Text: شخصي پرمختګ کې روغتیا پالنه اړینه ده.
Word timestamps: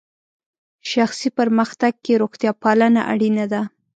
شخصي 0.91 1.29
پرمختګ 1.37 1.93
کې 2.03 2.13
روغتیا 2.21 2.51
پالنه 2.63 3.01
اړینه 3.13 3.45
ده. 3.51 3.61